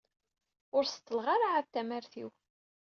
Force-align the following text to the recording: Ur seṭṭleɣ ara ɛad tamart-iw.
Ur 0.75 0.83
seṭṭleɣ 0.87 1.25
ara 1.35 1.47
ɛad 1.53 1.67
tamart-iw. 1.67 2.29